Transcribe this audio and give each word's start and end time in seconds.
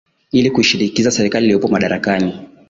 ili 0.31 0.51
kuishinikiza 0.51 1.11
serikali 1.11 1.45
ilioko 1.45 1.67
madarakani 1.67 2.47